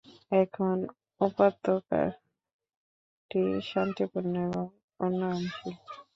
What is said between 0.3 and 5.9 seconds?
এখন উপত্যকাটি শান্তিপূর্ণ এবং উন্নয়নশীল।